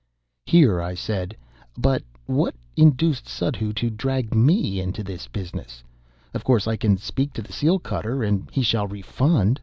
[0.47, 1.37] Here I said:
[1.77, 5.83] "But what induced Suddhoo to drag me into the business?
[6.33, 9.59] Of course I can speak to the seal cutter, and he shall refund.